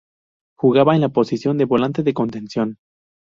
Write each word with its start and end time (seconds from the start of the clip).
Jugaba 0.57 0.95
en 0.95 1.01
la 1.01 1.09
posición 1.09 1.59
de 1.59 1.65
volante 1.65 2.01
de 2.01 2.15
contención. 2.15 2.79